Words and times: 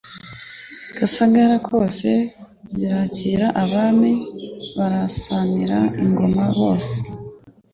Gasagara 0.97 1.55
kwose 1.67 2.09
zirakira 2.73 3.47
Abami 3.63 4.13
barasanira 4.77 5.79
ingoma 6.03 6.43
bose. 6.57 6.95